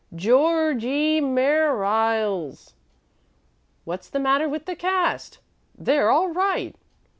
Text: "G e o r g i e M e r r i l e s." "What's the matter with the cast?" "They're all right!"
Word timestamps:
"G 0.15 0.29
e 0.29 0.31
o 0.31 0.43
r 0.47 0.73
g 0.73 0.87
i 0.87 0.97
e 1.17 1.17
M 1.19 1.37
e 1.37 1.45
r 1.45 1.77
r 1.77 1.85
i 1.85 2.17
l 2.17 2.47
e 2.49 2.53
s." 2.53 2.73
"What's 3.85 4.09
the 4.09 4.19
matter 4.19 4.49
with 4.49 4.65
the 4.65 4.75
cast?" 4.75 5.37
"They're 5.77 6.09
all 6.09 6.29
right!" 6.29 6.75